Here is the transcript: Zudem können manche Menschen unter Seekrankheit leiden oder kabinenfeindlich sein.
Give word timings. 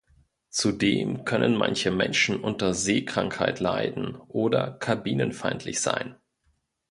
Zudem 0.49 1.25
können 1.25 1.55
manche 1.55 1.91
Menschen 1.91 2.41
unter 2.43 2.73
Seekrankheit 2.73 3.59
leiden 3.59 4.15
oder 4.29 4.71
kabinenfeindlich 4.71 5.79
sein. 5.79 6.15